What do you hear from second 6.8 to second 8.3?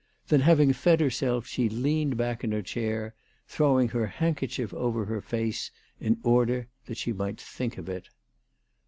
that she might think of it.